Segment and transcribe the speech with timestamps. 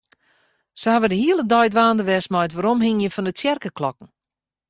[0.81, 4.09] Se hawwe de hiele dei dwaande west mei it weromhingjen fan de tsjerkeklokken.